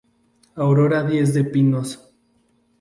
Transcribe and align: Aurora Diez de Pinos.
Aurora 0.55 1.03
Diez 1.03 1.35
de 1.35 1.43
Pinos. 1.43 1.89